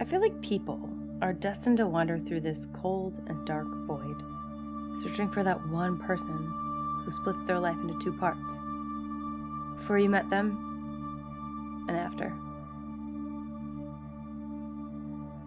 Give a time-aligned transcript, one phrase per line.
[0.00, 0.88] I feel like people
[1.22, 4.22] are destined to wander through this cold and dark void,
[5.02, 6.36] searching for that one person
[7.04, 8.54] who splits their life into two parts.
[9.76, 10.64] Before you met them,
[11.88, 12.34] and after.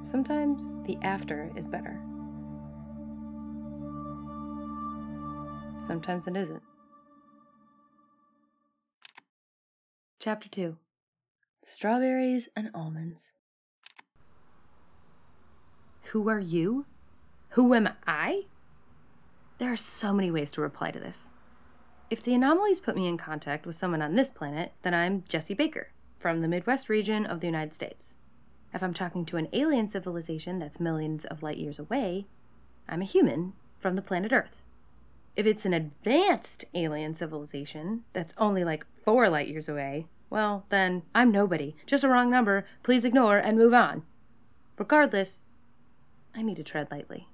[0.04, 2.02] Sometimes the after is better.
[5.80, 6.64] Sometimes it isn't.
[10.20, 10.78] Chapter 2
[11.64, 13.34] Strawberries and Almonds.
[16.12, 16.86] Who are you?
[17.52, 18.44] Who am I?
[19.60, 21.30] There are so many ways to reply to this.
[22.10, 25.54] If the anomalies put me in contact with someone on this planet, then I'm Jesse
[25.54, 25.88] Baker
[26.20, 28.20] from the Midwest region of the United States.
[28.74, 32.26] If I'm talking to an alien civilization that's millions of light years away,
[32.90, 34.62] I'm a human from the planet Earth.
[35.38, 41.04] If it's an advanced alien civilization that's only like four light years away, well, then
[41.16, 41.74] I'm nobody.
[41.86, 42.66] Just a wrong number.
[42.84, 44.04] Please ignore and move on.
[44.78, 45.48] Regardless,
[46.36, 47.28] I need to tread lightly.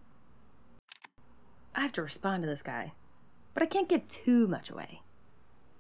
[1.75, 2.93] I have to respond to this guy,
[3.53, 5.01] but I can't give too much away.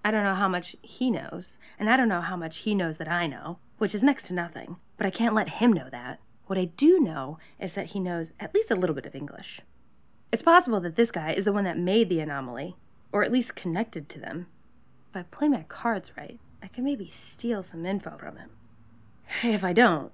[0.05, 2.97] I don't know how much he knows, and I don't know how much he knows
[2.97, 6.19] that I know, which is next to nothing, but I can't let him know that.
[6.45, 9.59] What I do know is that he knows at least a little bit of English.
[10.31, 12.75] It's possible that this guy is the one that made the anomaly,
[13.11, 14.47] or at least connected to them.
[15.09, 18.49] If I play my cards right, I can maybe steal some info from him.
[19.43, 20.11] If I don't,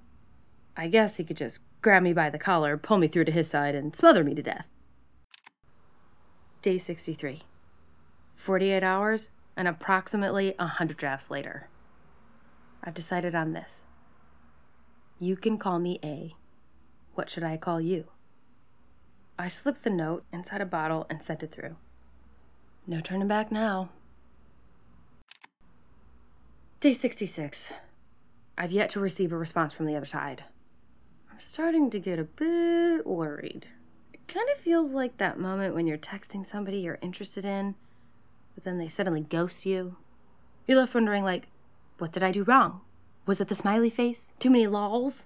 [0.75, 3.49] I guess he could just grab me by the collar, pull me through to his
[3.49, 4.69] side, and smother me to death.
[6.63, 7.41] Day 63.
[8.35, 11.67] 48 hours and approximately 100 drafts later.
[12.83, 13.85] I've decided on this.
[15.19, 16.35] You can call me A.
[17.13, 18.05] What should I call you?
[19.37, 21.75] I slipped the note inside a bottle and sent it through.
[22.87, 23.89] No turning back now.
[26.79, 27.71] Day 66.
[28.57, 30.43] I've yet to receive a response from the other side.
[31.33, 33.65] I'm starting to get a bit worried.
[34.13, 37.73] It kind of feels like that moment when you're texting somebody you're interested in,
[38.53, 39.95] but then they suddenly ghost you.
[40.67, 41.47] You're left wondering, like,
[41.97, 42.81] what did I do wrong?
[43.25, 44.35] Was it the smiley face?
[44.37, 45.25] Too many lols?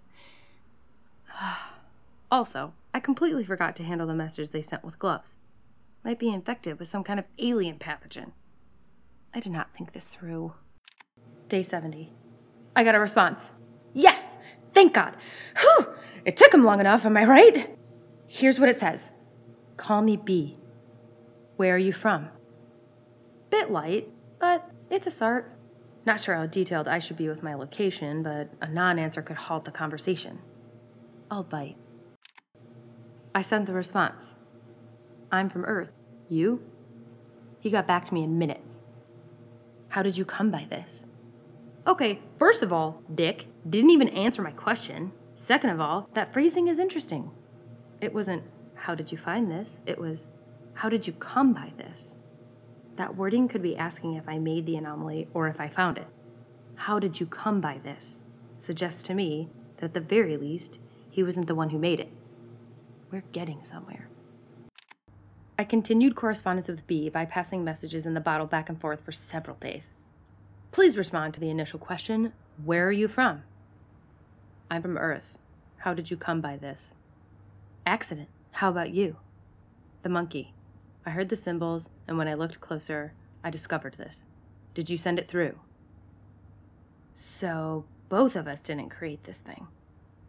[2.31, 5.35] also, I completely forgot to handle the message they sent with gloves.
[6.05, 8.31] Might be infected with some kind of alien pathogen.
[9.33, 10.53] I did not think this through.
[11.49, 12.13] Day 70.
[12.77, 13.51] I got a response.
[13.93, 14.37] Yes!
[14.77, 15.17] Thank God!
[15.59, 15.87] Whew!
[16.23, 17.75] It took him long enough, am I right?
[18.27, 19.11] Here's what it says
[19.75, 20.55] Call me B.
[21.55, 22.29] Where are you from?
[23.49, 25.51] Bit light, but it's a start.
[26.05, 29.37] Not sure how detailed I should be with my location, but a non answer could
[29.37, 30.41] halt the conversation.
[31.31, 31.77] I'll bite.
[33.33, 34.35] I sent the response
[35.31, 35.91] I'm from Earth.
[36.29, 36.61] You?
[37.61, 38.75] He got back to me in minutes.
[39.87, 41.07] How did you come by this?
[41.87, 45.13] Okay, first of all, Dick didn't even answer my question.
[45.35, 47.31] Second of all, that phrasing is interesting.
[48.01, 48.43] It wasn't,
[48.75, 49.79] how did you find this?
[49.85, 50.27] It was,
[50.73, 52.17] how did you come by this?
[52.97, 56.07] That wording could be asking if I made the anomaly or if I found it.
[56.75, 58.21] How did you come by this?
[58.57, 62.11] Suggests to me that at the very least, he wasn't the one who made it.
[63.11, 64.09] We're getting somewhere.
[65.57, 69.13] I continued correspondence with B by passing messages in the bottle back and forth for
[69.13, 69.95] several days.
[70.71, 72.33] Please respond to the initial question
[72.63, 73.43] Where are you from?
[74.69, 75.37] I'm from Earth.
[75.79, 76.95] How did you come by this?
[77.85, 78.29] Accident.
[78.51, 79.17] How about you?
[80.03, 80.53] The monkey.
[81.05, 83.13] I heard the symbols, and when I looked closer,
[83.43, 84.25] I discovered this.
[84.73, 85.59] Did you send it through?
[87.13, 89.67] So, both of us didn't create this thing.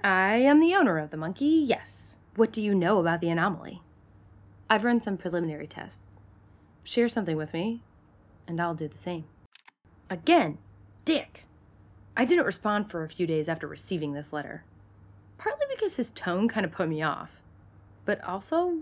[0.03, 2.21] I am the owner of the monkey, yes.
[2.37, 3.83] What do you know about the anomaly?
[4.71, 5.99] I've run some preliminary tests.
[6.85, 7.83] Share something with me,
[8.47, 9.25] and I'll do the same.
[10.11, 10.59] Again,
[11.05, 11.45] Dick.
[12.17, 14.65] I didn't respond for a few days after receiving this letter.
[15.37, 17.41] Partly because his tone kind of put me off,
[18.05, 18.79] but also,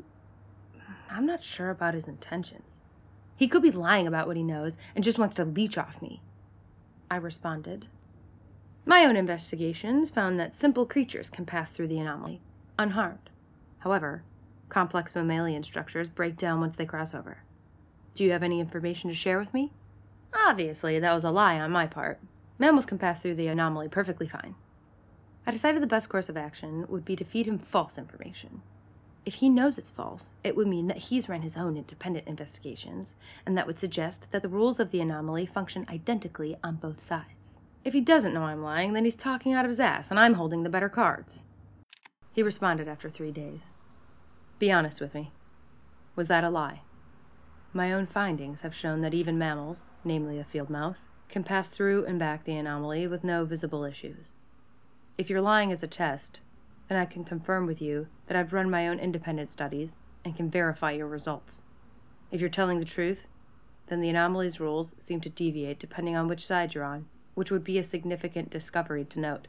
[1.10, 2.78] I'm not sure about his intentions.
[3.36, 6.22] He could be lying about what he knows and just wants to leech off me.
[7.10, 7.88] I responded.
[8.86, 12.40] My own investigations found that simple creatures can pass through the anomaly
[12.78, 13.30] unharmed.
[13.80, 14.22] However,
[14.68, 17.38] complex mammalian structures break down once they cross over.
[18.14, 19.72] Do you have any information to share with me?
[20.44, 22.20] Obviously, that was a lie on my part.
[22.58, 24.54] Mammals can pass through the anomaly perfectly fine.
[25.46, 28.62] I decided the best course of action would be to feed him false information.
[29.24, 33.16] If he knows it's false, it would mean that he's run his own independent investigations,
[33.44, 37.58] and that would suggest that the rules of the anomaly function identically on both sides.
[37.84, 40.34] If he doesn't know I'm lying, then he's talking out of his ass, and I'm
[40.34, 41.44] holding the better cards.
[42.32, 43.72] He responded after three days.
[44.58, 45.32] Be honest with me.
[46.14, 46.82] Was that a lie?
[47.76, 52.06] My own findings have shown that even mammals, namely a field mouse, can pass through
[52.06, 54.32] and back the anomaly with no visible issues.
[55.18, 56.40] If you're lying as a test,
[56.88, 60.50] then I can confirm with you that I've run my own independent studies and can
[60.50, 61.60] verify your results.
[62.30, 63.28] If you're telling the truth,
[63.88, 67.62] then the anomaly's rules seem to deviate depending on which side you're on, which would
[67.62, 69.48] be a significant discovery to note.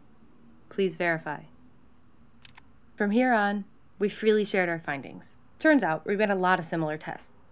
[0.68, 1.44] Please verify.
[2.98, 3.64] From here on,
[4.00, 5.38] we freely shared our findings.
[5.60, 7.46] Turns out we ran a lot of similar tests.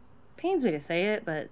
[0.46, 1.50] Pains me to say it, but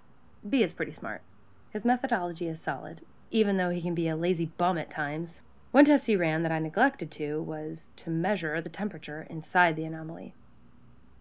[0.47, 1.23] B is pretty smart.
[1.71, 3.01] His methodology is solid,
[3.31, 5.41] even though he can be a lazy bum at times.
[5.71, 9.85] One test he ran that I neglected to was to measure the temperature inside the
[9.85, 10.35] anomaly.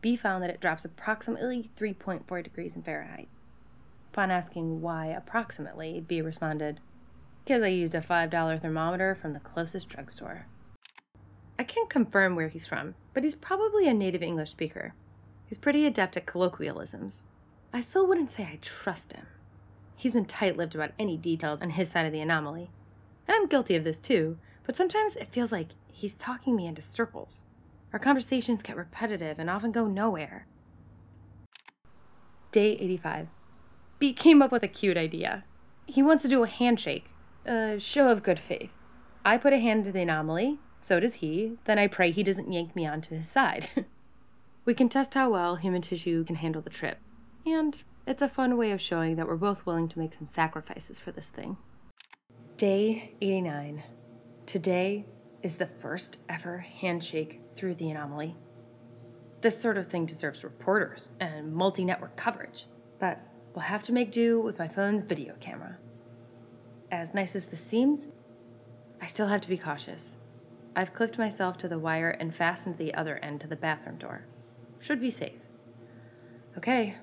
[0.02, 3.30] B found that it drops approximately 3.4 degrees in Fahrenheit.
[4.12, 6.78] Upon asking why approximately, B responded,
[7.42, 10.44] Because I used a $5 thermometer from the closest drugstore.
[11.58, 14.92] I can't confirm where he's from, but he's probably a native English speaker.
[15.46, 17.24] He's pretty adept at colloquialisms.
[17.72, 19.26] I still wouldn't say I trust him.
[19.96, 22.70] He's been tight lipped about any details on his side of the anomaly.
[23.26, 26.82] And I'm guilty of this too, but sometimes it feels like he's talking me into
[26.82, 27.44] circles.
[27.92, 30.46] Our conversations get repetitive and often go nowhere.
[32.50, 33.28] Day 85.
[33.98, 35.44] B came up with a cute idea.
[35.86, 37.06] He wants to do a handshake,
[37.46, 38.76] a show of good faith.
[39.24, 42.52] I put a hand to the anomaly, so does he, then I pray he doesn't
[42.52, 43.68] yank me onto his side.
[44.64, 46.98] we can test how well human tissue can handle the trip,
[47.46, 50.98] and it's a fun way of showing that we're both willing to make some sacrifices
[50.98, 51.56] for this thing.
[52.56, 53.82] Day 89.
[54.46, 55.06] Today
[55.42, 58.36] is the first ever handshake through the anomaly.
[59.40, 62.66] This sort of thing deserves reporters and multi network coverage,
[62.98, 63.20] but
[63.54, 65.78] we'll have to make do with my phone's video camera.
[66.90, 68.08] As nice as this seems,
[69.00, 70.18] I still have to be cautious.
[70.76, 74.26] I've clipped myself to the wire and fastened the other end to the bathroom door.
[74.78, 75.40] Should be safe.
[76.56, 76.96] Okay,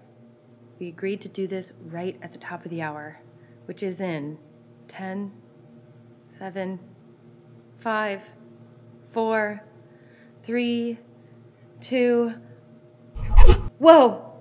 [0.80, 3.20] we agreed to do this right at the top of the hour,
[3.66, 4.38] which is in
[4.88, 5.32] 10,
[6.28, 6.80] 7,
[7.78, 8.30] 5,
[9.12, 9.64] 4,
[10.44, 11.00] 3,
[11.82, 12.34] 2.
[13.78, 14.34] Whoa!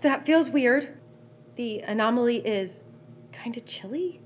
[0.00, 0.96] That feels weird.
[1.56, 2.84] The anomaly is
[3.32, 4.20] kind of chilly.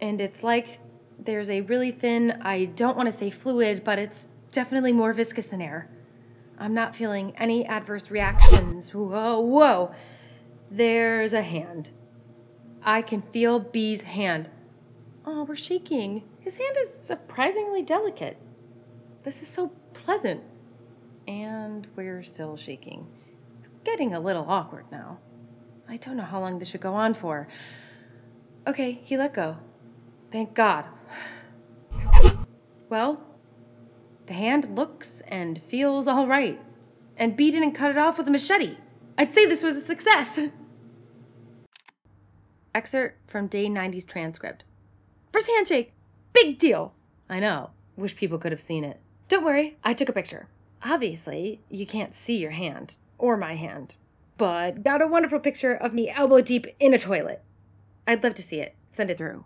[0.00, 0.78] And it's like
[1.18, 5.46] there's a really thin, I don't want to say fluid, but it's definitely more viscous
[5.46, 5.88] than air.
[6.58, 8.94] I'm not feeling any adverse reactions.
[8.94, 9.94] Whoa, whoa.
[10.76, 11.90] There's a hand.
[12.82, 14.50] I can feel B's hand.
[15.24, 16.24] Oh, we're shaking.
[16.40, 18.38] His hand is surprisingly delicate.
[19.22, 20.42] This is so pleasant.
[21.28, 23.06] And we're still shaking.
[23.56, 25.18] It's getting a little awkward now.
[25.88, 27.46] I don't know how long this should go on for.
[28.66, 29.58] Okay, he let go.
[30.32, 30.86] Thank God.
[32.88, 33.22] Well,
[34.26, 36.60] the hand looks and feels all right.
[37.16, 38.78] And B didn't cut it off with a machete.
[39.16, 40.40] I'd say this was a success.
[42.74, 44.64] Excerpt from day 90's transcript.
[45.32, 45.92] First handshake.
[46.32, 46.94] Big deal.
[47.28, 47.70] I know.
[47.96, 49.00] Wish people could have seen it.
[49.28, 50.48] Don't worry, I took a picture.
[50.82, 53.94] Obviously, you can't see your hand, or my hand,
[54.36, 57.42] but got a wonderful picture of me elbow deep in a toilet.
[58.06, 58.74] I'd love to see it.
[58.90, 59.44] Send it through.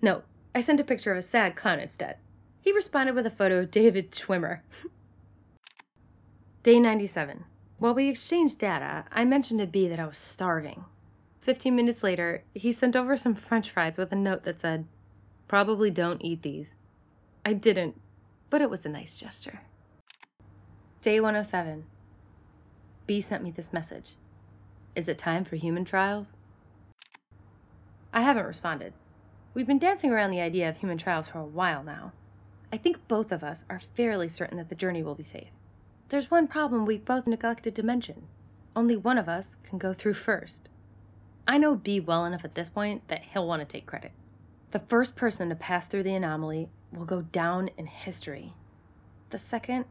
[0.00, 0.22] No,
[0.54, 2.16] I sent a picture of a sad clown instead.
[2.60, 4.60] He responded with a photo of David Schwimmer.
[6.62, 7.44] Day 97.
[7.78, 10.84] While we exchanged data, I mentioned to B that I was starving.
[11.48, 14.84] Fifteen minutes later, he sent over some french fries with a note that said,
[15.46, 16.76] Probably don't eat these.
[17.42, 17.98] I didn't,
[18.50, 19.62] but it was a nice gesture.
[21.00, 21.86] Day 107.
[23.06, 24.16] B sent me this message.
[24.94, 26.36] Is it time for human trials?
[28.12, 28.92] I haven't responded.
[29.54, 32.12] We've been dancing around the idea of human trials for a while now.
[32.70, 35.48] I think both of us are fairly certain that the journey will be safe.
[36.10, 38.26] There's one problem we've both neglected to mention.
[38.76, 40.68] Only one of us can go through first.
[41.50, 44.12] I know B well enough at this point that he'll want to take credit.
[44.70, 48.52] The first person to pass through the anomaly will go down in history.
[49.30, 49.86] The second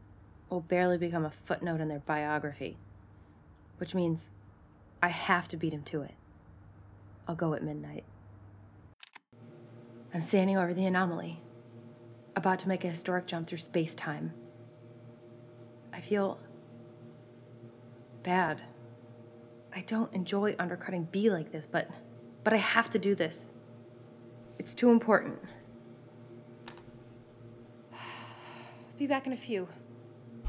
[0.48, 2.78] will barely become a footnote in their biography,
[3.78, 4.30] which means
[5.02, 6.14] I have to beat him to it.
[7.26, 8.04] I'll go at midnight.
[10.14, 11.42] I'm standing over the anomaly,
[12.36, 14.32] about to make a historic jump through space time.
[15.92, 16.38] I feel
[18.22, 18.62] bad.
[19.78, 21.88] I don't enjoy undercutting B like this, but
[22.42, 23.52] but I have to do this.
[24.58, 25.38] It's too important.
[28.98, 29.68] Be back in a few.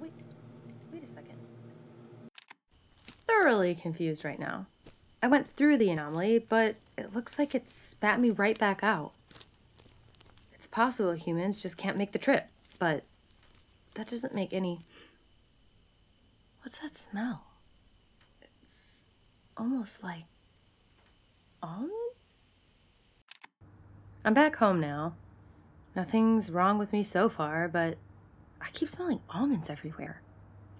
[0.00, 0.12] wait,
[0.92, 1.34] wait a second.
[3.26, 4.66] Thoroughly confused right now.
[5.20, 9.10] I went through the anomaly, but it looks like it spat me right back out.
[10.52, 12.46] It's possible humans just can't make the trip,
[12.78, 13.02] but
[13.94, 14.80] that doesn't make any.
[16.62, 17.44] What's that smell?
[18.62, 19.08] It's
[19.56, 20.24] almost like
[21.62, 22.36] almonds?
[24.24, 25.14] I'm back home now.
[25.94, 27.98] Nothing's wrong with me so far, but
[28.60, 30.22] I keep smelling almonds everywhere.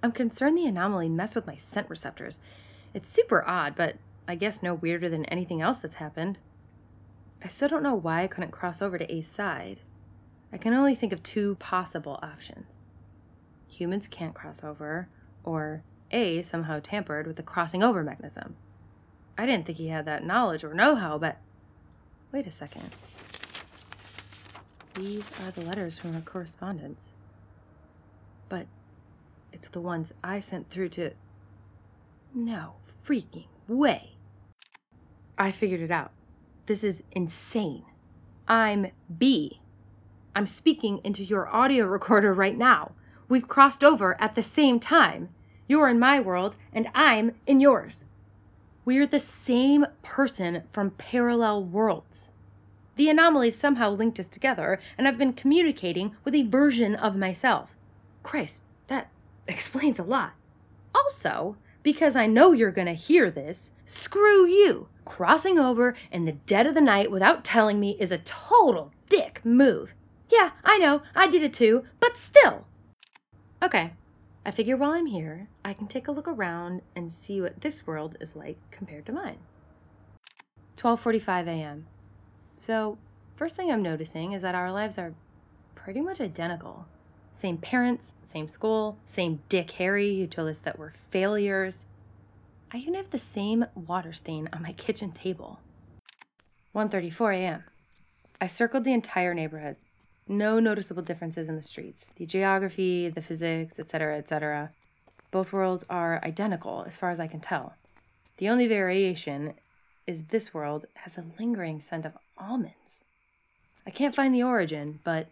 [0.02, 2.40] I'm concerned the anomaly messed with my scent receptors.
[2.92, 6.38] It's super odd, but I guess no weirder than anything else that's happened.
[7.42, 9.80] I still don't know why I couldn't cross over to A's side.
[10.52, 12.80] I can only think of two possible options.
[13.74, 15.08] Humans can't cross over,
[15.42, 18.54] or A somehow tampered with the crossing over mechanism.
[19.36, 21.38] I didn't think he had that knowledge or know how, but
[22.30, 22.90] wait a second.
[24.94, 27.14] These are the letters from our correspondence.
[28.48, 28.66] But
[29.52, 31.10] it's the ones I sent through to.
[32.32, 34.12] No freaking way.
[35.36, 36.12] I figured it out.
[36.66, 37.82] This is insane.
[38.46, 39.60] I'm B.
[40.36, 42.92] I'm speaking into your audio recorder right now.
[43.34, 45.28] We've crossed over at the same time.
[45.66, 48.04] You're in my world, and I'm in yours.
[48.84, 52.28] We're the same person from parallel worlds.
[52.94, 57.74] The anomalies somehow linked us together, and I've been communicating with a version of myself.
[58.22, 59.10] Christ, that
[59.48, 60.34] explains a lot.
[60.94, 64.86] Also, because I know you're gonna hear this, screw you.
[65.04, 69.40] Crossing over in the dead of the night without telling me is a total dick
[69.44, 69.92] move.
[70.28, 72.66] Yeah, I know, I did it too, but still.
[73.64, 73.92] Okay,
[74.44, 77.86] I figure while I'm here, I can take a look around and see what this
[77.86, 79.38] world is like compared to mine.
[80.76, 81.86] 12:45 a.m.
[82.56, 82.98] So,
[83.36, 85.14] first thing I'm noticing is that our lives are
[85.74, 86.84] pretty much identical.
[87.32, 91.86] Same parents, same school, same Dick Harry who told us that we're failures.
[92.70, 95.58] I even have the same water stain on my kitchen table.
[96.74, 97.64] 1:34 a.m.
[98.42, 99.76] I circled the entire neighborhood.
[100.26, 102.12] No noticeable differences in the streets.
[102.16, 104.70] The geography, the physics, etc., etc.
[105.30, 107.74] Both worlds are identical as far as I can tell.
[108.38, 109.54] The only variation
[110.06, 113.04] is this world has a lingering scent of almonds.
[113.86, 115.28] I can't find the origin, but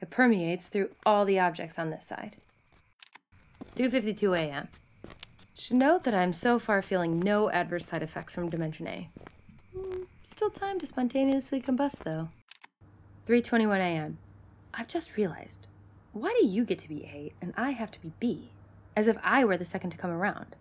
[0.00, 2.36] it permeates through all the objects on this side.
[3.76, 4.68] 2:52 a.m.
[5.54, 9.08] Should note that I'm so far feeling no adverse side effects from Dimension A.
[9.76, 12.28] Hmm, still time to spontaneously combust though.
[13.26, 14.18] 3:21 a.m.
[14.74, 15.68] I've just realized.
[16.12, 18.50] Why do you get to be A and I have to be B?
[18.96, 20.56] As if I were the second to come around.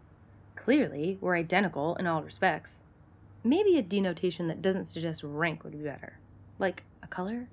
[0.56, 2.82] Clearly, we're identical in all respects.
[3.44, 6.20] Maybe a denotation that doesn't suggest rank would be better.
[6.60, 7.50] Like a color?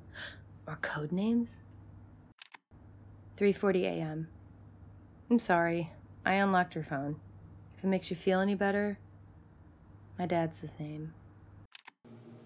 [0.66, 1.64] Or code names?
[3.38, 4.28] 3:40 a.m.
[5.30, 5.92] I'm sorry.
[6.26, 7.16] I unlocked your phone.
[7.78, 8.98] If it makes you feel any better,
[10.18, 11.14] my dad's the same.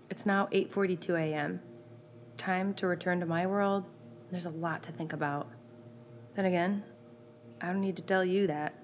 [0.08, 1.60] It's now 8:42 a.m.
[2.42, 3.86] Time to return to my world.
[4.32, 5.48] There's a lot to think about.
[6.34, 6.82] Then again,
[7.60, 8.74] I don't need to tell you that.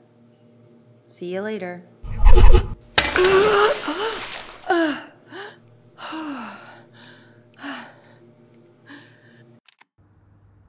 [1.07, 1.83] See you later.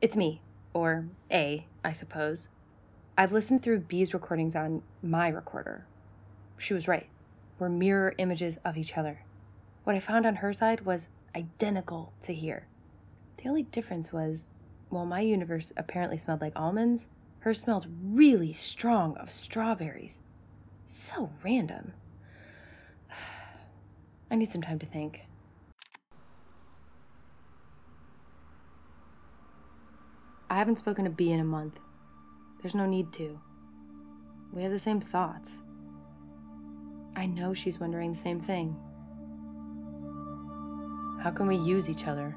[0.01, 0.41] It's me,
[0.73, 2.47] or A, I suppose.
[3.15, 5.85] I've listened through B's recordings on my recorder.
[6.57, 7.07] She was right.
[7.59, 9.21] We're mirror images of each other.
[9.83, 12.65] What I found on her side was identical to here.
[13.41, 14.49] The only difference was,
[14.89, 17.07] while my universe apparently smelled like almonds,
[17.39, 20.21] hers smelled really strong of strawberries.
[20.85, 21.93] So random.
[24.31, 25.21] I need some time to think.
[30.49, 31.79] I haven't spoken to B in a month.
[32.61, 33.39] There's no need to.
[34.51, 35.63] We have the same thoughts.
[37.15, 38.75] I know she's wondering the same thing.
[41.23, 42.35] How can we use each other?